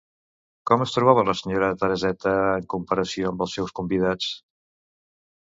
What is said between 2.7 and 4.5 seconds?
comparació amb els seus convidats?